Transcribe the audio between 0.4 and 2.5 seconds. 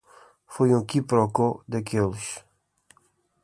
Foi um quiproquó daqueles!